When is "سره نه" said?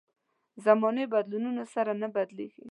1.73-2.07